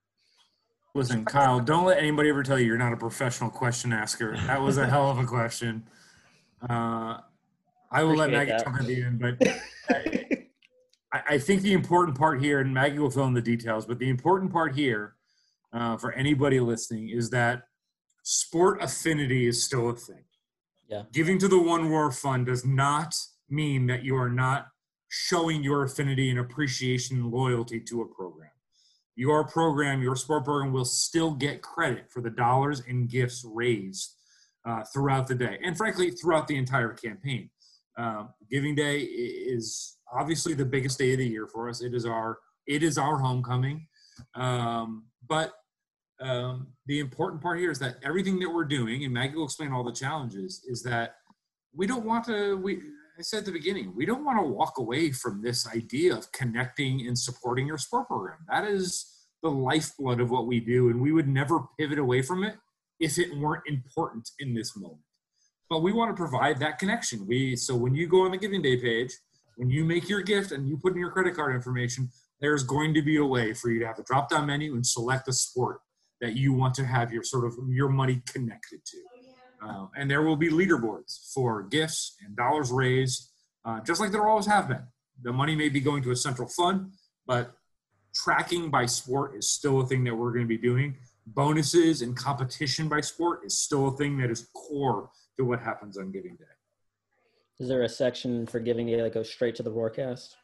[0.96, 4.38] Listen, Kyle, don't let anybody ever tell you you're not a professional question asker.
[4.48, 5.84] That was a hell of a question.
[6.68, 7.18] Uh,
[7.92, 9.36] I will let Maggie jump at the end, but
[11.14, 14.00] I, I, think the important part here, and Maggie will fill in the details, but
[14.00, 15.16] the important part here
[15.74, 17.64] uh, for anybody listening is that
[18.26, 20.24] sport affinity is still a thing.
[20.90, 21.04] Yeah.
[21.14, 23.16] Giving to the One Roar Fund does not
[23.50, 24.68] mean that you are not
[25.10, 28.50] showing your affinity and appreciation and loyalty to a program.
[29.16, 34.16] Your program, your sport program, will still get credit for the dollars and gifts raised
[34.66, 37.50] uh, throughout the day, and frankly, throughout the entire campaign.
[37.98, 41.82] Um, Giving Day is obviously the biggest day of the year for us.
[41.82, 43.88] It is our it is our homecoming,
[44.34, 45.54] um, but
[46.22, 49.72] um, the important part here is that everything that we're doing, and Maggie will explain
[49.72, 51.16] all the challenges, is that
[51.74, 52.58] we don't want to.
[52.58, 52.82] We
[53.18, 56.32] I said at the beginning, we don't want to walk away from this idea of
[56.32, 58.40] connecting and supporting your sport program.
[58.50, 59.06] That is
[59.42, 62.56] the lifeblood of what we do, and we would never pivot away from it
[63.00, 65.02] if it weren't important in this moment.
[65.70, 67.28] But we want to provide that connection.
[67.28, 69.14] We so when you go on the Giving Day page,
[69.58, 72.94] when you make your gift and you put in your credit card information, there's going
[72.94, 75.34] to be a way for you to have a drop down menu and select a
[75.34, 75.80] sport
[76.22, 78.98] that you want to have your sort of your money connected to.
[79.66, 83.30] Uh, and there will be leaderboards for gifts and dollars raised,
[83.64, 84.84] uh, just like there always have been.
[85.24, 86.92] The money may be going to a central fund,
[87.26, 87.56] but
[88.14, 90.98] tracking by sport is still a thing that we're going to be doing.
[91.28, 95.98] Bonuses and competition by sport is still a thing that is core to what happens
[95.98, 96.46] on Giving Day.
[97.60, 100.36] Is there a section for Giving Day that goes straight to the broadcast?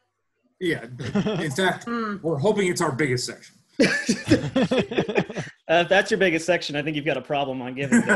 [0.60, 0.84] Yeah.
[1.40, 2.16] In fact, hmm.
[2.22, 3.56] we're hoping it's our biggest section.
[5.72, 8.00] Uh, if that's your biggest section, I think you've got a problem on giving.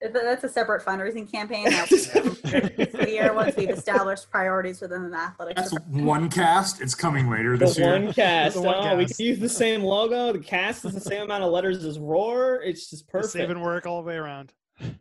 [0.00, 1.64] that's a separate fundraising campaign.
[1.64, 5.72] That year once we've established priorities within the athletics.
[5.72, 6.80] That's one cast.
[6.80, 7.92] It's coming later this the year.
[7.92, 8.54] One cast.
[8.54, 8.96] the one oh, cast.
[8.96, 10.32] we can use the same logo.
[10.32, 12.62] The cast is the same amount of letters as Roar.
[12.62, 13.32] It's just perfect.
[13.32, 14.52] Saving work all the way around.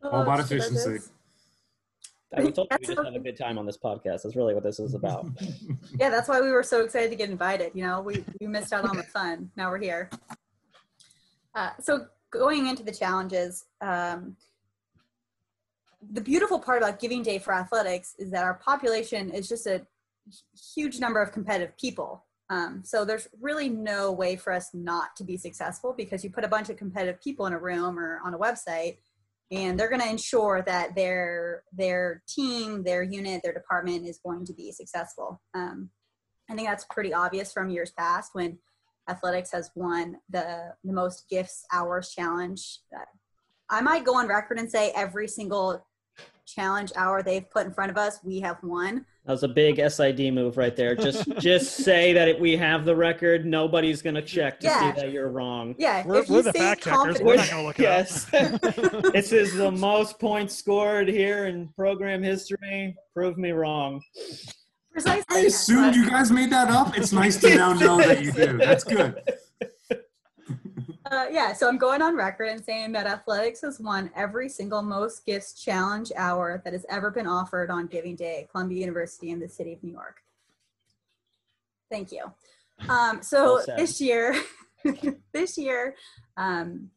[0.02, 0.98] All about oh,
[2.32, 2.50] efficiency.
[2.50, 4.24] We told you we just have a good time on this podcast.
[4.24, 5.28] That's really what this is about.
[6.00, 7.72] yeah, that's why we were so excited to get invited.
[7.74, 9.52] You know, we, we missed out on the fun.
[9.56, 10.10] Now we're here.
[11.56, 14.36] Uh, so going into the challenges, um,
[16.12, 19.86] the beautiful part about Giving Day for athletics is that our population is just a
[20.76, 22.24] huge number of competitive people.
[22.50, 26.44] Um, so there's really no way for us not to be successful because you put
[26.44, 28.98] a bunch of competitive people in a room or on a website
[29.52, 34.46] and they're going to ensure that their their team their unit their department is going
[34.46, 35.42] to be successful.
[35.54, 35.90] Um,
[36.50, 38.58] i think that's pretty obvious from years past when
[39.08, 42.80] athletics has won the the most gifts hours challenge.
[43.70, 45.86] I might go on record and say every single
[46.46, 49.80] challenge hour they've put in front of us we have won that was a big
[49.92, 50.96] SID move right there.
[50.96, 53.46] Just just say that it, we have the record.
[53.46, 54.96] Nobody's gonna check to yeah.
[54.96, 55.76] see that you're wrong.
[55.78, 57.22] Yeah, we're, we're the fact checkers.
[57.22, 58.26] We're not gonna look yes.
[59.14, 62.98] this is the most points scored here in program history.
[63.14, 64.02] Prove me wrong.
[64.92, 65.24] Precisely.
[65.30, 66.98] I assumed you guys made that up.
[66.98, 68.58] It's nice to now know that you do.
[68.58, 69.22] That's good.
[71.12, 74.84] Uh, yeah, so I'm going on record and saying that athletics has won every single
[74.84, 79.32] most gifts challenge hour that has ever been offered on Giving Day at Columbia University
[79.32, 80.18] in the city of New York.
[81.90, 82.26] Thank you.
[82.88, 84.40] Um, so well this year,
[85.34, 85.96] this year,
[86.38, 86.92] um,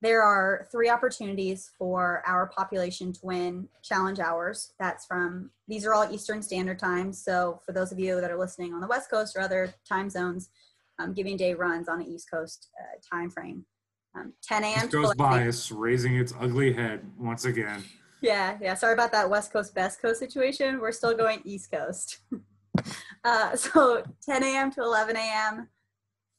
[0.00, 4.72] there are three opportunities for our population to win challenge hours.
[4.78, 7.22] That's from, these are all Eastern Standard Times.
[7.22, 10.08] So for those of you that are listening on the West Coast or other time
[10.08, 10.48] zones,
[11.00, 13.64] um, Giving Day runs on the East Coast uh, time frame.
[14.16, 14.88] Um, 10 a.m.
[14.88, 17.84] Goes bias raising its ugly head once again.
[18.22, 18.74] Yeah, yeah.
[18.74, 20.80] Sorry about that West Coast, Best Coast situation.
[20.80, 22.18] We're still going East Coast.
[23.24, 24.70] uh, so 10 a.m.
[24.72, 25.68] to 11 a.m.,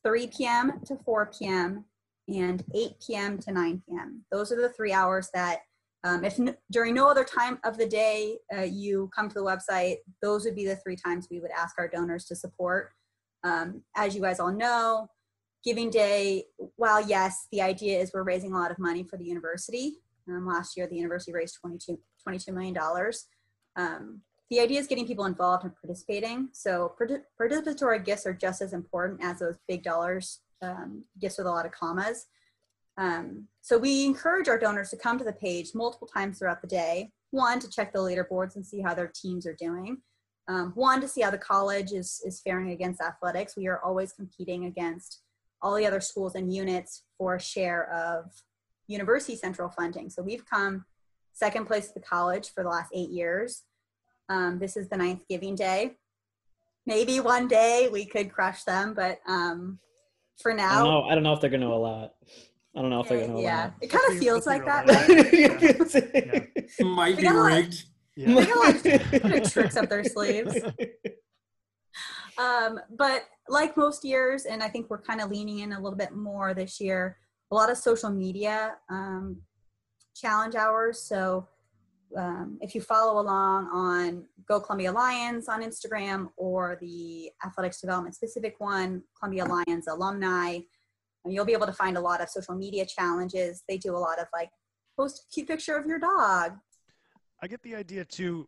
[0.05, 0.82] 3 p.m.
[0.86, 1.86] to 4 p.m.,
[2.28, 3.39] and 8 p.m.
[3.39, 4.24] to 9 p.m.
[4.32, 5.62] Those are the three hours that,
[6.03, 9.41] um, if n- during no other time of the day uh, you come to the
[9.41, 12.91] website, those would be the three times we would ask our donors to support.
[13.43, 15.09] Um, as you guys all know,
[15.63, 19.25] Giving Day, while yes, the idea is we're raising a lot of money for the
[19.25, 19.97] university.
[20.27, 22.77] Um, last year, the university raised 22, $22 million.
[23.75, 26.49] Um, the idea is getting people involved and participating.
[26.51, 31.51] So participatory gifts are just as important as those big dollars um, gifts with a
[31.51, 32.27] lot of commas.
[32.97, 36.67] Um, so we encourage our donors to come to the page multiple times throughout the
[36.67, 37.11] day.
[37.31, 40.01] One, to check the leaderboards and see how their teams are doing.
[40.51, 43.55] Um, one, to see how the college is, is faring against athletics.
[43.55, 45.21] We are always competing against
[45.61, 48.25] all the other schools and units for a share of
[48.87, 50.09] university central funding.
[50.09, 50.83] So we've come
[51.31, 53.63] second place at the college for the last eight years.
[54.27, 55.93] Um, this is the ninth giving day.
[56.85, 59.79] Maybe one day we could crush them, but um,
[60.41, 62.11] for now, I don't know, I don't know if they're going to allow it.
[62.75, 63.85] I don't know if they're going to yeah, allow it.
[63.85, 66.79] it kind of feels like that, right?
[66.81, 67.85] Might be got a lot- rigged.
[68.16, 68.36] Yeah.
[68.36, 70.55] They got a lot of tricks up their sleeves.
[72.38, 75.97] Um, but like most years, and I think we're kind of leaning in a little
[75.97, 77.18] bit more this year,
[77.51, 79.41] a lot of social media um,
[80.16, 81.01] challenge hours.
[81.01, 81.47] So
[82.18, 88.16] um, if you follow along on Go Columbia Lions on Instagram or the athletics development
[88.16, 90.59] specific one, Columbia Lions alumni,
[91.26, 93.64] you'll be able to find a lot of social media challenges.
[93.68, 94.49] They do a lot of like
[94.97, 96.53] post a cute picture of your dog.
[97.41, 98.47] I get the idea too.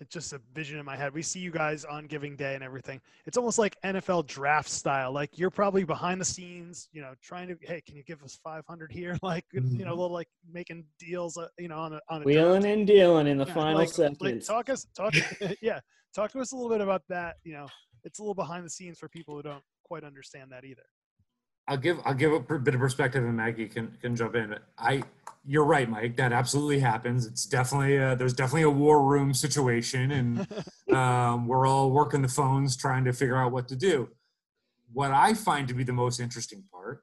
[0.00, 1.14] It's just a vision in my head.
[1.14, 3.00] We see you guys on Giving Day and everything.
[3.26, 5.12] It's almost like NFL draft style.
[5.12, 8.38] Like you're probably behind the scenes, you know, trying to, hey, can you give us
[8.42, 9.16] 500 here?
[9.22, 12.24] Like, you know, a little like making deals, uh, you know, on a on a
[12.24, 14.20] Wheeling and dealing in the Yeah, final like, seconds.
[14.20, 15.14] Like, talk us, talk,
[15.62, 15.78] yeah,
[16.14, 17.36] talk to us a little bit about that.
[17.44, 17.66] You know,
[18.02, 20.82] it's a little behind the scenes for people who don't quite understand that either.
[21.66, 24.56] I'll give I'll give a bit of perspective, and Maggie can can jump in.
[24.78, 25.02] I
[25.46, 26.16] you're right, Mike.
[26.16, 27.26] That absolutely happens.
[27.26, 30.48] It's definitely a, there's definitely a war room situation, and
[30.96, 34.08] um, we're all working the phones trying to figure out what to do.
[34.92, 37.02] What I find to be the most interesting part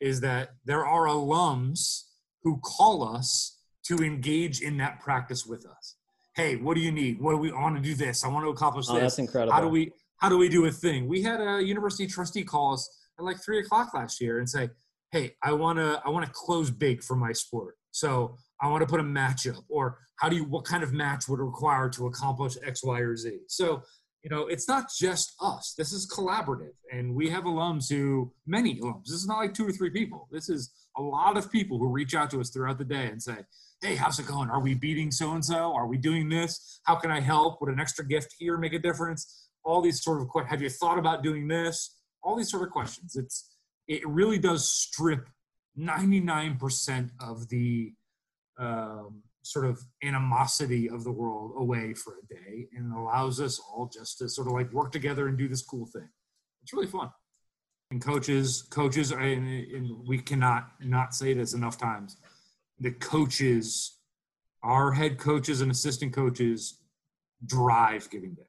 [0.00, 2.04] is that there are alums
[2.42, 5.96] who call us to engage in that practice with us.
[6.34, 7.20] Hey, what do you need?
[7.20, 7.94] What do we want to do?
[7.94, 9.02] This I want to accomplish Oh, this.
[9.02, 9.52] that's incredible.
[9.52, 11.08] How do we how do we do a thing?
[11.08, 12.88] We had a university trustee call us
[13.20, 14.70] at like three o'clock last year and say,
[15.12, 17.76] "Hey, I wanna I wanna close big for my sport.
[17.92, 21.28] So I want to put a matchup, or how do you what kind of match
[21.28, 23.82] would require to accomplish X, Y, or Z?" So
[24.22, 25.74] you know, it's not just us.
[25.78, 29.04] This is collaborative, and we have alums who many alums.
[29.06, 30.28] This is not like two or three people.
[30.30, 33.22] This is a lot of people who reach out to us throughout the day and
[33.22, 33.38] say,
[33.82, 34.50] hey, how's it going?
[34.50, 35.74] Are we beating so and so?
[35.74, 36.80] Are we doing this?
[36.84, 37.60] How can I help?
[37.60, 39.48] Would an extra gift here make a difference?
[39.64, 40.50] All these sort of questions.
[40.50, 41.96] Have you thought about doing this?
[42.22, 43.16] All these sort of questions.
[43.16, 43.50] It's
[43.88, 45.28] it really does strip
[45.78, 47.92] 99% of the
[48.58, 53.90] um, sort of animosity of the world away for a day and allows us all
[53.92, 56.08] just to sort of like work together and do this cool thing.
[56.62, 57.10] It's really fun.
[57.90, 62.16] And coaches, coaches, and, and we cannot not say this enough times.
[62.78, 63.98] The coaches,
[64.62, 66.80] our head coaches and assistant coaches,
[67.46, 68.42] drive giving day.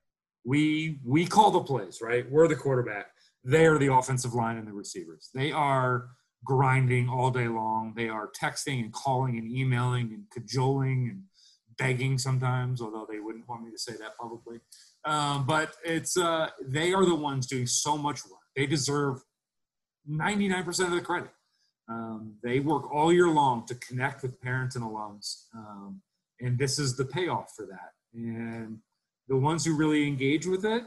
[0.45, 2.29] We we call the plays, right?
[2.29, 3.07] We're the quarterback.
[3.43, 5.29] They are the offensive line and the receivers.
[5.33, 6.09] They are
[6.43, 7.93] grinding all day long.
[7.95, 11.23] They are texting and calling and emailing and cajoling and
[11.77, 14.59] begging sometimes, although they wouldn't want me to say that publicly.
[15.05, 18.41] Um, but it's uh, they are the ones doing so much work.
[18.55, 19.23] They deserve
[20.09, 21.31] 99% of the credit.
[21.89, 26.01] Um, they work all year long to connect with parents and alums, um,
[26.39, 27.91] and this is the payoff for that.
[28.13, 28.79] And
[29.27, 30.83] the ones who really engage with it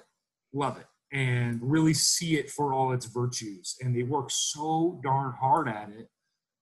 [0.53, 5.33] love it and really see it for all its virtues, and they work so darn
[5.33, 6.09] hard at it.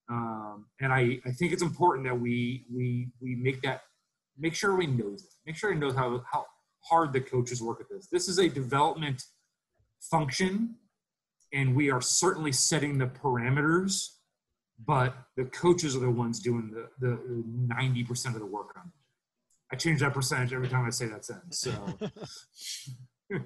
[0.08, 3.82] Um, and I, I think it's important that we we we make that
[4.38, 6.46] make sure we know that make sure we know how how
[6.84, 8.06] hard the coaches work at this.
[8.12, 9.24] This is a development
[10.00, 10.76] function,
[11.52, 14.10] and we are certainly setting the parameters
[14.86, 18.86] but the coaches are the ones doing the the ninety percent of the work on
[18.86, 18.92] it.
[19.72, 21.58] I change that percentage every time I say that sentence.
[21.58, 21.72] So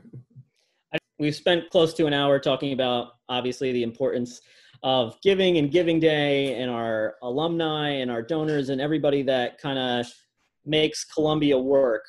[1.19, 4.41] We've spent close to an hour talking about obviously the importance
[4.83, 9.79] of giving and giving day and our alumni and our donors and everybody that kind
[9.79, 10.07] of
[10.67, 12.05] makes Columbia work,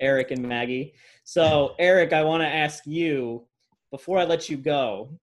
[0.00, 0.92] Eric and Maggie.
[1.24, 3.46] So, Eric, I want to ask you
[3.90, 5.18] before I let you go,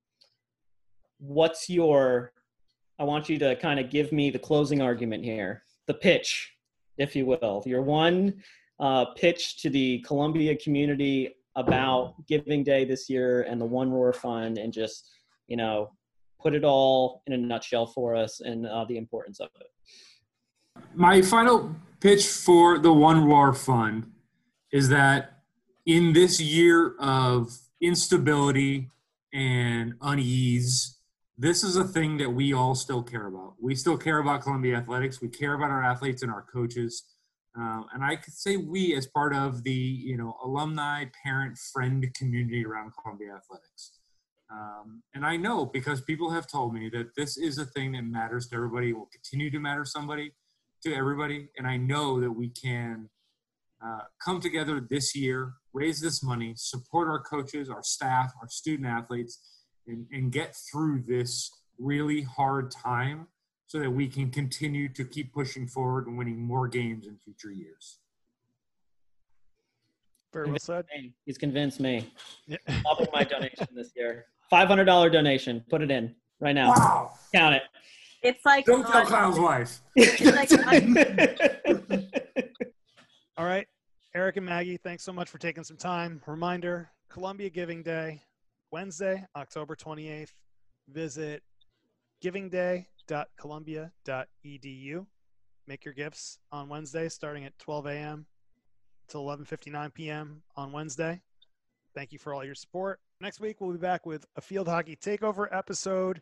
[1.20, 2.32] what's your
[3.00, 6.54] I want you to kind of give me the closing argument here, the pitch,
[6.98, 7.62] if you will.
[7.66, 8.42] Your one
[8.80, 14.14] uh, pitch to the Columbia community about Giving Day this year and the One Roar
[14.14, 15.10] Fund, and just
[15.48, 15.92] you know
[16.42, 20.84] put it all in a nutshell for us and uh, the importance of it.
[20.94, 24.10] my final pitch for the One Roar Fund
[24.72, 25.42] is that
[25.86, 27.52] in this year of
[27.82, 28.90] instability
[29.34, 30.98] and unease
[31.38, 33.54] this is a thing that we all still care about.
[33.62, 35.22] We still care about Columbia athletics.
[35.22, 37.04] We care about our athletes and our coaches.
[37.58, 42.06] Um, and I could say we as part of the you know alumni, parent, friend
[42.14, 43.94] community around Columbia athletics.
[44.52, 48.04] Um, and I know because people have told me that this is a thing that
[48.04, 50.32] matters to everybody, will continue to matter somebody
[50.84, 51.50] to everybody.
[51.58, 53.10] And I know that we can
[53.84, 58.88] uh, come together this year, raise this money, support our coaches, our staff, our student
[58.88, 59.40] athletes,
[59.88, 63.28] and, and get through this really hard time
[63.68, 67.52] so that we can continue to keep pushing forward and winning more games in future
[67.52, 68.00] years.
[70.34, 70.86] Very well said.
[71.26, 72.12] He's convinced me.
[72.48, 72.58] Yeah.
[72.84, 74.26] Double my donation this year.
[74.50, 75.64] Five hundred dollar donation.
[75.70, 76.70] Put it in right now.
[76.70, 77.12] Wow!
[77.34, 77.64] Count it.
[78.24, 79.80] It's like Don't tell Kyle's wife.
[79.96, 80.52] like
[83.38, 83.68] All right.
[84.16, 86.22] Eric and Maggie, thanks so much for taking some time.
[86.26, 88.22] Reminder Columbia Giving Day,
[88.72, 90.32] Wednesday, October 28th.
[90.90, 91.44] Visit
[93.08, 95.06] givingday.columbia.edu.
[95.68, 98.26] Make your gifts on Wednesday starting at 12 a.m.
[99.10, 100.44] till 11:59 p.m.
[100.56, 101.22] on Wednesday.
[101.94, 103.00] Thank you for all your support.
[103.20, 106.22] Next week we'll be back with a field hockey takeover episode.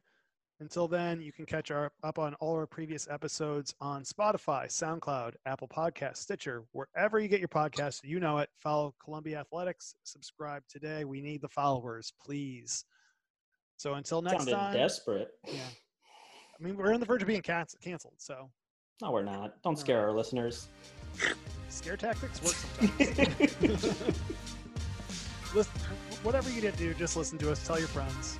[0.62, 5.34] Until then, you can catch our up on all our previous episodes on Spotify, SoundCloud,
[5.46, 8.02] Apple Podcasts, Stitcher, wherever you get your podcasts.
[8.06, 8.50] You know it.
[8.58, 9.96] Follow Columbia Athletics.
[10.06, 11.04] Subscribe today.
[11.04, 12.86] We need the followers, please.
[13.76, 15.32] So until next Sounded time, desperate.
[15.46, 15.60] yeah.
[16.58, 18.14] I mean, we're on the verge of being canc- canceled.
[18.18, 18.50] So
[19.02, 19.62] No, we're not.
[19.64, 20.68] Don't scare our listeners.
[21.70, 23.84] scare tactics work sometimes.
[25.54, 25.72] listen,
[26.24, 27.66] whatever you did do, just listen to us.
[27.66, 28.38] Tell your friends.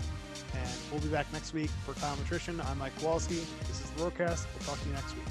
[0.54, 2.62] And we'll be back next week for Kyle Nutrition.
[2.62, 3.36] I'm Mike Kowalski.
[3.68, 4.46] This is the Roadcast.
[4.54, 5.26] We'll talk to you next week.